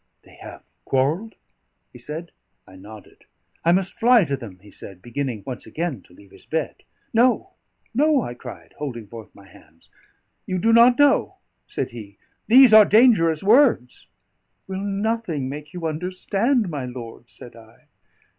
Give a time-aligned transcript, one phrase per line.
[0.23, 1.35] '""They have quarrelled?"
[1.93, 2.31] he said.
[2.65, 3.25] I nodded.
[3.63, 6.77] "I must fly to them," he said, beginning once again to leave his bed.
[7.13, 7.51] "No,
[7.93, 9.91] no!" I cried, holding forth my hands.
[10.47, 11.35] "You do not know,"
[11.67, 12.17] said he.
[12.47, 14.07] "These are dangerous words."
[14.65, 17.85] "Will nothing make you understand, my lord?" said I.